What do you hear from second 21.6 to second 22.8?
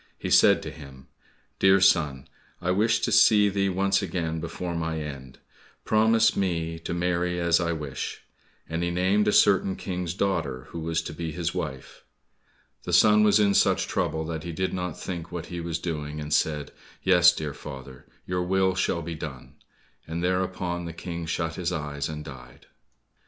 eyes, and died.